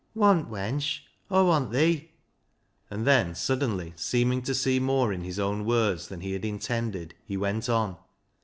"Want, 0.15 0.49
wench? 0.49 1.01
Aw 1.29 1.43
want 1.45 1.71
thee," 1.71 2.09
and 2.89 3.05
then 3.05 3.35
suddenly 3.35 3.93
seeming 3.95 4.41
to 4.41 4.55
see 4.55 4.79
more 4.79 5.13
in 5.13 5.23
his 5.23 5.37
own 5.37 5.63
words 5.63 6.07
than 6.07 6.21
he 6.21 6.33
had 6.33 6.43
intended, 6.43 7.13
he 7.23 7.37
went 7.37 7.69
on. 7.69 7.97